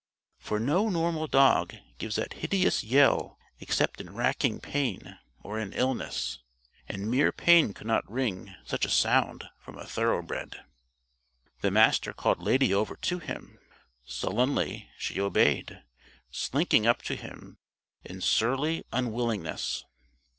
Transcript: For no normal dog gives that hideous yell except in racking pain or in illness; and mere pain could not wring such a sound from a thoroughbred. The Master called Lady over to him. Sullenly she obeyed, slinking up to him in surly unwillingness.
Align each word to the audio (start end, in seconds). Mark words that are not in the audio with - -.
For 0.39 0.59
no 0.59 0.89
normal 0.89 1.27
dog 1.27 1.75
gives 1.99 2.15
that 2.15 2.33
hideous 2.41 2.83
yell 2.83 3.37
except 3.59 4.01
in 4.01 4.15
racking 4.15 4.59
pain 4.59 5.19
or 5.43 5.59
in 5.59 5.73
illness; 5.73 6.39
and 6.89 7.07
mere 7.11 7.31
pain 7.31 7.71
could 7.71 7.85
not 7.85 8.11
wring 8.11 8.55
such 8.65 8.83
a 8.83 8.89
sound 8.89 9.43
from 9.59 9.77
a 9.77 9.85
thoroughbred. 9.85 10.63
The 11.61 11.69
Master 11.69 12.13
called 12.13 12.39
Lady 12.41 12.73
over 12.73 12.95
to 12.95 13.19
him. 13.19 13.59
Sullenly 14.03 14.89
she 14.97 15.21
obeyed, 15.21 15.83
slinking 16.31 16.87
up 16.87 17.03
to 17.03 17.15
him 17.15 17.59
in 18.03 18.21
surly 18.21 18.83
unwillingness. 18.91 19.85